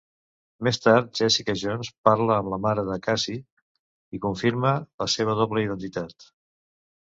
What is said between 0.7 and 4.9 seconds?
tard, Jessica Jones parla amb la mare de Cassie i confirma